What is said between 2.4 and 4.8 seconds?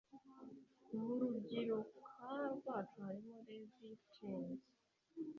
rwacu harimo levi jeans